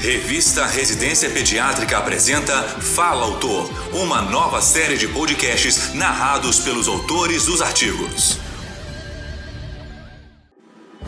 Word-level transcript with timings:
Revista 0.00 0.66
Residência 0.66 1.30
Pediátrica 1.30 1.96
apresenta 1.96 2.52
Fala 2.62 3.24
Autor, 3.24 3.68
uma 3.94 4.20
nova 4.20 4.60
série 4.60 4.96
de 4.98 5.08
podcasts 5.08 5.94
narrados 5.94 6.60
pelos 6.60 6.86
autores 6.86 7.46
dos 7.46 7.62
artigos. 7.62 8.38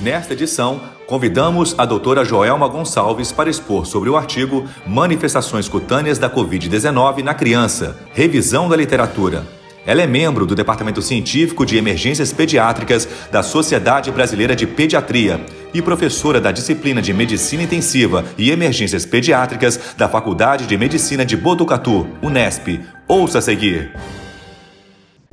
Nesta 0.00 0.32
edição, 0.32 0.80
convidamos 1.06 1.74
a 1.78 1.84
doutora 1.84 2.24
Joelma 2.24 2.66
Gonçalves 2.68 3.30
para 3.30 3.50
expor 3.50 3.84
sobre 3.84 4.08
o 4.08 4.16
artigo 4.16 4.66
Manifestações 4.86 5.68
cutâneas 5.68 6.18
da 6.18 6.30
Covid-19 6.30 7.22
na 7.22 7.34
criança, 7.34 7.98
revisão 8.14 8.66
da 8.66 8.76
literatura. 8.76 9.59
Ela 9.90 10.02
é 10.02 10.06
membro 10.06 10.46
do 10.46 10.54
Departamento 10.54 11.02
Científico 11.02 11.66
de 11.66 11.76
Emergências 11.76 12.32
Pediátricas 12.32 13.08
da 13.32 13.42
Sociedade 13.42 14.12
Brasileira 14.12 14.54
de 14.54 14.64
Pediatria 14.64 15.44
e 15.74 15.82
professora 15.82 16.40
da 16.40 16.52
disciplina 16.52 17.02
de 17.02 17.12
Medicina 17.12 17.64
Intensiva 17.64 18.24
e 18.38 18.52
Emergências 18.52 19.04
Pediátricas 19.04 19.80
da 19.96 20.08
Faculdade 20.08 20.64
de 20.64 20.78
Medicina 20.78 21.24
de 21.26 21.36
Botucatu, 21.36 22.06
Unesp. 22.22 22.78
Ouça 23.08 23.38
a 23.38 23.42
seguir. 23.42 23.90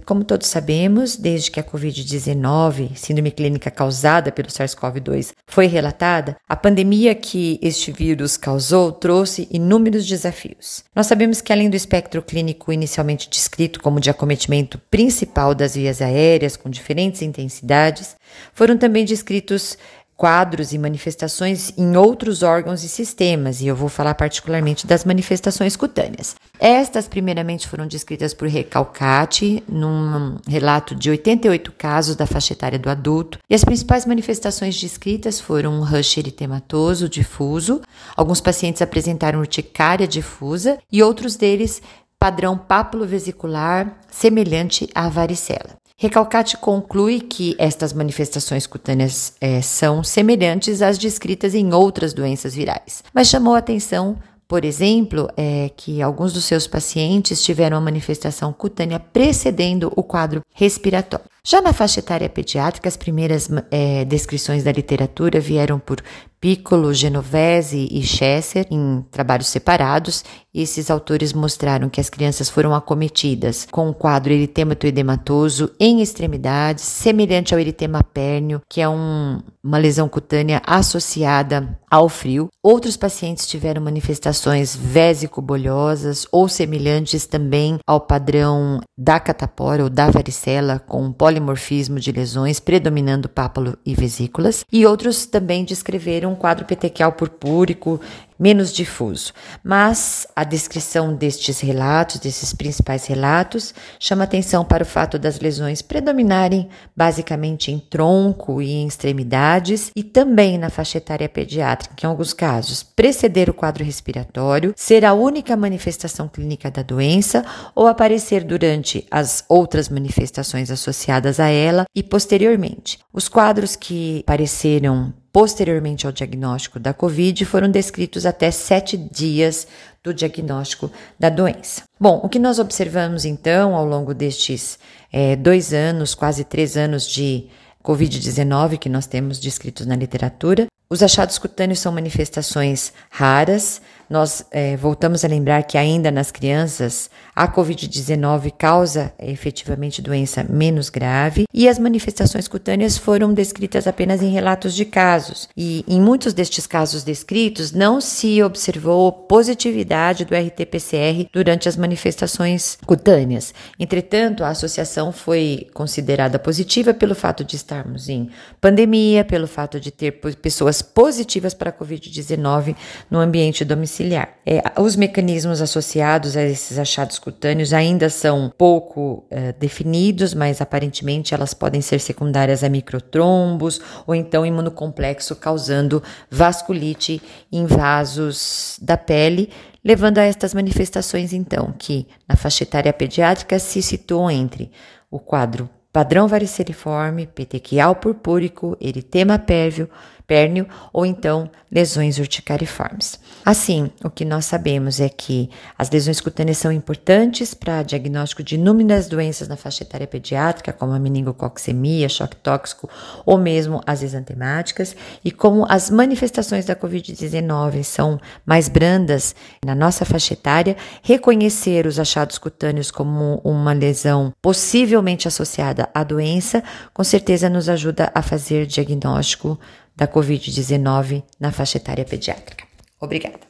Como 0.08 0.24
todos 0.24 0.48
sabemos, 0.48 1.18
desde 1.18 1.52
que 1.52 1.60
a 1.60 1.64
Covid-19, 1.64 2.96
síndrome 2.96 3.30
clínica 3.30 3.70
causada 3.70 4.32
pelo 4.32 4.48
SARS-CoV-2, 4.48 5.34
foi 5.46 5.66
relatada, 5.66 6.38
a 6.48 6.56
pandemia 6.56 7.14
que 7.14 7.60
este 7.62 7.92
vírus 7.92 8.38
causou 8.38 8.94
trouxe 8.94 9.50
inúmeros 9.52 10.08
desafios. 10.08 10.86
Nós 10.96 11.08
sabemos 11.08 11.42
que, 11.42 11.52
além 11.52 11.70
do 11.70 11.76
espectro 11.76 12.22
clínico 12.22 12.72
inicialmente 12.72 13.30
descrito 13.30 13.82
como 13.82 14.00
de 14.00 14.10
acometimento 14.10 14.80
principal 14.90 15.54
das 15.54 15.76
vias 15.76 16.02
aéreas, 16.02 16.56
com 16.56 16.70
diferentes 16.70 17.22
intensidades, 17.22 18.16
foram 18.54 18.78
também 18.78 19.04
descritos 19.04 19.78
quadros 20.18 20.74
e 20.74 20.80
manifestações 20.80 21.72
em 21.78 21.96
outros 21.96 22.42
órgãos 22.42 22.84
e 22.84 22.90
sistemas, 22.90 23.62
e 23.62 23.68
eu 23.68 23.76
vou 23.76 23.88
falar 23.88 24.16
particularmente 24.16 24.88
das 24.88 25.06
manifestações 25.06 25.76
cutâneas. 25.76 26.36
Estas, 26.60 27.08
primeiramente, 27.08 27.68
foram 27.68 27.88
descritas 27.88 28.34
por 28.34 28.48
Recalcati, 28.48 29.64
num 29.68 30.38
relato 30.48 30.96
de 30.96 31.10
88 31.10 31.72
casos 31.74 32.16
da 32.16 32.26
faixa 32.26 32.54
etária 32.54 32.80
do 32.80 32.90
adulto, 32.90 33.40
e 33.50 33.54
as 33.54 33.64
principais 33.64 34.06
manifestações 34.06 34.80
descritas 34.80 35.40
foram 35.40 35.74
um 35.74 35.84
rush 35.84 36.18
eritematoso 36.18 37.08
difuso, 37.08 37.82
alguns 38.16 38.42
pacientes 38.42 38.82
apresentaram 38.82 39.40
urticária 39.40 40.08
difusa 40.08 40.78
e 40.92 41.04
outros 41.04 41.36
deles 41.36 41.82
padrão 42.20 42.58
pápulo-vesicular 42.58 44.00
semelhante 44.10 44.90
à 44.96 45.08
varicela. 45.08 45.78
Recalcate 46.00 46.58
conclui 46.58 47.20
que 47.20 47.56
estas 47.58 47.92
manifestações 47.92 48.68
cutâneas 48.68 49.34
é, 49.42 49.62
são 49.64 50.04
semelhantes 50.04 50.82
às 50.82 50.98
descritas 50.98 51.56
em 51.56 51.74
outras 51.74 52.14
doenças 52.14 52.54
virais, 52.54 53.04
mas 53.14 53.28
chamou 53.28 53.56
a 53.56 53.60
atenção 53.60 54.16
por 54.48 54.64
exemplo, 54.64 55.30
é 55.36 55.70
que 55.76 56.02
alguns 56.02 56.34
dos 56.34 56.46
seus 56.46 56.66
pacientes 56.68 57.44
tiveram 57.44 57.78
a 57.78 57.82
manifestação 57.82 58.54
cutânea 58.54 59.00
precedendo 59.00 59.92
o 59.96 60.02
quadro 60.04 60.42
respiratório. 60.54 61.26
Já 61.50 61.62
na 61.62 61.72
faixa 61.72 62.02
etária 62.02 62.28
pediátrica, 62.28 62.90
as 62.90 62.98
primeiras 62.98 63.50
é, 63.72 64.04
descrições 64.04 64.66
da 64.66 64.72
literatura 64.74 65.40
vieram 65.40 65.80
por 65.80 66.04
Piccolo, 66.40 66.94
Genovese 66.94 67.88
e 67.92 68.04
Chesser 68.04 68.68
em 68.70 69.04
trabalhos 69.10 69.48
separados. 69.48 70.24
Esses 70.54 70.90
autores 70.90 71.34
mostraram 71.34 71.90
que 71.90 72.02
as 72.02 72.10
crianças 72.10 72.50
foram 72.50 72.74
acometidas 72.74 73.68
com 73.72 73.90
um 73.90 73.94
quadro 73.94 74.34
eritêmato 74.34 74.86
edematoso 74.88 75.72
em 75.80 76.02
extremidades, 76.02 76.84
semelhante 76.84 77.54
ao 77.54 77.60
eritema 77.60 78.04
pérneo, 78.04 78.62
que 78.70 78.82
é 78.82 78.90
um, 78.90 79.40
uma 79.64 79.78
lesão 79.78 80.08
cutânea 80.10 80.62
associada 80.66 81.80
ao 81.90 82.10
frio. 82.10 82.50
Outros 82.64 82.98
pacientes 82.98 83.48
tiveram 83.48 83.82
manifestações 83.82 84.76
vésico-bolhosas 84.76 86.28
ou 86.32 86.48
semelhantes 86.48 87.26
também 87.26 87.78
ao 87.86 88.02
padrão 88.02 88.82
da 88.98 89.20
catapora 89.20 89.84
ou 89.84 89.90
da 89.90 90.10
varicela, 90.10 90.80
com 90.80 91.04
um 91.04 91.12
polimorfismo 91.38 92.00
de 92.00 92.12
lesões 92.12 92.60
predominando 92.60 93.30
pápulo 93.30 93.78
e 93.86 93.94
vesículas. 93.94 94.66
E 94.72 94.86
outros 94.86 95.26
também 95.26 95.64
descreveram 95.64 96.32
um 96.32 96.36
quadro 96.36 96.66
petequial 96.66 97.14
purpúrico 97.14 98.02
menos 98.40 98.72
difuso. 98.74 99.34
Mas 99.64 100.28
a 100.36 100.44
descrição 100.44 101.14
destes 101.14 101.60
relatos, 101.60 102.20
desses 102.20 102.54
principais 102.54 103.06
relatos, 103.06 103.74
chama 104.00 104.24
atenção 104.24 104.64
para 104.64 104.84
o 104.84 104.86
fato 104.86 105.18
das 105.18 105.40
lesões 105.40 105.82
predominarem 105.82 106.70
basicamente 106.96 107.72
em 107.72 107.80
tronco 107.80 108.62
e 108.62 108.72
em 108.72 108.88
extremidades 108.88 109.92
e 109.96 110.04
também 110.04 110.58
na 110.58 110.70
faixa 110.70 110.98
etária 110.98 111.30
pediátrica, 111.30 111.96
que 111.96 112.06
em 112.06 112.10
alguns 112.10 112.34
casos 112.34 112.84
preceder 112.84 113.50
o 113.50 113.54
quadro 113.54 113.84
respiratório, 113.84 114.74
ser 114.76 115.06
a 115.06 115.14
única 115.14 115.56
manifestação 115.56 116.28
clínica 116.28 116.70
da 116.70 116.82
doença 116.82 117.46
ou 117.76 117.88
aparecer 117.88 118.44
durante 118.44 119.06
as 119.10 119.44
outras 119.48 119.90
manifestações 119.90 120.72
associadas 120.72 121.40
a 121.40 121.48
ela 121.48 121.86
e 121.96 122.04
posteriormente. 122.04 123.00
Os 123.12 123.28
quadros 123.28 123.76
que 123.76 124.22
apareceram 124.26 125.14
posteriormente 125.38 126.08
ao 126.08 126.12
diagnóstico 126.12 126.80
da 126.80 126.96
Covid 126.96 127.46
foram 127.46 127.70
descritos 127.70 128.26
até 128.26 128.50
sete 128.50 128.98
dias 128.98 129.68
do 130.04 130.12
diagnóstico 130.12 130.92
da 131.20 131.30
doença. 131.30 131.84
Bom, 132.00 132.20
o 132.24 132.28
que 132.28 132.40
nós 132.40 132.58
observamos 132.58 133.24
então 133.24 133.76
ao 133.76 133.86
longo 133.86 134.16
destes 134.16 134.80
é, 135.14 135.36
dois 135.36 135.76
anos, 135.76 136.16
quase 136.16 136.44
três 136.44 136.76
anos 136.76 137.06
de 137.06 137.50
Covid-19 137.84 138.80
que 138.80 138.90
nós 138.90 139.06
temos 139.06 139.38
descritos 139.40 139.86
na 139.86 139.96
literatura, 139.96 140.66
os 140.90 141.04
achados 141.04 141.38
cutâneos 141.38 141.78
são 141.78 141.92
manifestações 141.92 142.92
raras, 143.12 143.80
nós 144.10 144.46
é, 144.52 144.78
voltamos 144.78 145.26
a 145.26 145.28
lembrar 145.28 145.64
que 145.64 145.78
ainda 145.78 146.10
nas 146.10 146.32
crianças 146.32 147.10
a 147.36 147.48
Covid-19 147.48 148.54
causa 148.58 149.14
efetivamente 149.20 150.02
doença 150.02 150.46
menos 150.50 150.90
grave 150.90 151.46
e 151.54 151.68
as 151.68 151.78
manifestações 151.78 152.48
cutâneas 152.48 152.98
foram 152.98 153.34
descritas 153.34 153.86
apenas 153.86 154.22
em 154.22 154.30
relatos 154.30 154.74
de 154.74 154.86
casos. 154.86 155.50
E 155.56 155.84
em 155.88 156.02
muitos 156.02 156.34
destes 156.34 156.66
casos 156.66 157.04
descritos 157.04 157.72
não 157.72 158.00
se 158.00 158.42
observou 158.42 159.12
positividade 159.12 160.26
do 160.26 160.36
RT-PCR 160.36 161.28
durante 161.32 161.68
as 161.68 161.76
manifestações 161.76 162.78
cutâneas. 162.86 163.54
Entretanto, 163.80 164.44
a 164.44 164.50
associação 164.50 165.12
foi 165.12 165.68
considerada 165.74 166.40
positiva 166.40 166.94
pelo 166.94 167.14
fato 167.14 167.44
de 167.44 167.56
estarmos 167.56 168.10
em 168.10 168.30
pandemia, 168.62 169.24
pelo 169.26 169.48
fato 169.48 169.80
de 169.80 169.92
ter 169.92 170.14
pessoas 170.42 170.82
positivas 170.82 171.54
para 171.54 171.70
a 171.70 171.74
Covid-19 171.74 172.76
no 173.12 173.20
ambiente 173.20 173.66
domiciliar 173.66 173.97
domiciliar. 173.98 174.30
É, 174.46 174.62
os 174.80 174.96
mecanismos 174.96 175.62
associados 175.62 176.38
a 176.38 176.44
esses 176.44 176.78
achados 176.78 177.20
cutâneos 177.20 177.74
ainda 177.74 178.10
são 178.10 178.52
pouco 178.58 179.26
é, 179.30 179.52
definidos, 179.54 180.34
mas 180.34 180.62
aparentemente 180.62 181.34
elas 181.34 181.54
podem 181.54 181.82
ser 181.82 182.00
secundárias 182.00 182.64
a 182.64 182.70
microtrombos 182.70 183.82
ou 184.06 184.14
então 184.14 184.46
imunocomplexo 184.46 185.36
causando 185.36 186.02
vasculite 186.30 187.22
em 187.52 187.66
vasos 187.66 188.80
da 188.82 188.98
pele, 188.98 189.50
levando 189.84 190.20
a 190.20 190.24
estas 190.24 190.54
manifestações, 190.54 191.34
então, 191.34 191.74
que 191.78 192.08
na 192.28 192.36
faixa 192.36 192.64
etária 192.64 192.94
pediátrica 192.94 193.58
se 193.60 193.82
situam 193.82 194.30
entre 194.30 194.72
o 195.10 195.20
quadro 195.20 195.70
padrão 195.98 196.28
variceliforme, 196.28 197.26
petequial 197.26 197.96
purpúrico, 197.96 198.78
eritema 198.80 199.40
pérvio, 199.40 199.90
pérneo 200.28 200.68
ou 200.92 201.06
então 201.06 201.50
lesões 201.72 202.18
urticariformes. 202.18 203.20
Assim, 203.46 203.90
o 204.04 204.10
que 204.10 204.26
nós 204.26 204.46
sabemos 204.46 205.00
é 205.00 205.10
que 205.10 205.50
as 205.78 205.90
lesões 205.90 206.20
cutâneas 206.20 206.58
são 206.58 206.72
importantes 206.72 207.54
para 207.54 207.84
diagnóstico 207.84 208.44
de 208.44 208.56
inúmeras 208.56 209.08
doenças 209.08 209.48
na 209.48 209.56
faixa 209.56 209.84
etária 209.84 210.08
pediátrica, 210.08 210.74
como 210.74 210.94
a 210.94 211.00
meningococcemia, 211.00 212.10
choque 212.10 212.36
tóxico 212.38 212.90
ou 213.26 213.38
mesmo 213.38 213.82
as 213.86 214.04
exantemáticas, 214.04 214.96
e 215.24 215.32
como 215.32 215.66
as 215.70 215.90
manifestações 215.90 216.66
da 216.66 216.76
COVID-19 216.76 217.84
são 217.84 218.20
mais 218.46 218.68
brandas 218.68 219.36
na 219.66 219.76
nossa 219.76 220.06
faixa 220.06 220.34
etária, 220.34 220.76
reconhecer 221.02 221.86
os 221.86 222.00
achados 222.00 222.38
cutâneos 222.38 222.92
como 222.92 223.42
uma 223.44 223.74
lesão 223.74 224.34
possivelmente 224.42 225.28
associada 225.28 225.90
à 225.94 226.04
doença, 226.04 226.64
com 226.94 227.04
certeza 227.04 227.50
nos 227.50 227.70
ajuda 227.70 228.12
a 228.14 228.22
fazer 228.22 228.66
diagnóstico 228.66 229.60
da 229.98 230.08
Covid-19 230.08 231.24
na 231.40 231.52
faixa 231.52 231.78
etária 231.78 232.06
pediátrica. 232.06 232.64
Obrigada. 233.02 233.48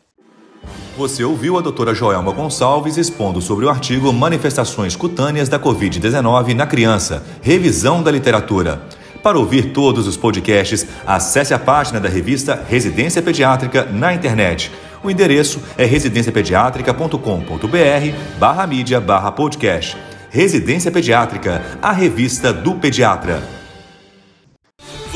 Você 0.98 1.24
ouviu 1.24 1.58
a 1.58 1.62
doutora 1.62 1.94
Joelma 1.94 2.32
Gonçalves 2.32 2.98
expondo 2.98 3.42
sobre 3.42 3.66
o 3.66 3.70
artigo 3.70 4.12
Manifestações 4.12 4.96
Cutâneas 4.96 5.48
da 5.48 5.60
Covid-19 5.60 6.54
na 6.54 6.66
Criança, 6.66 7.24
revisão 7.42 8.02
da 8.02 8.10
literatura. 8.10 8.82
Para 9.22 9.38
ouvir 9.38 9.74
todos 9.74 10.08
os 10.08 10.18
podcasts, 10.18 10.88
acesse 11.06 11.54
a 11.54 11.60
página 11.60 12.00
da 12.00 12.10
revista 12.10 12.66
Residência 12.68 13.22
Pediátrica 13.22 13.86
na 13.86 14.14
internet. 14.14 14.72
O 15.04 15.12
endereço 15.12 15.62
é 15.78 15.86
residenciapediatrica.com.br 15.86 18.40
barra 18.40 18.66
mídia 18.66 19.00
barra 19.00 19.32
podcast. 19.32 19.96
Residência 20.30 20.92
Pediátrica, 20.92 21.62
a 21.82 21.92
revista 21.92 22.52
do 22.52 22.76
pediatra. 22.76 23.57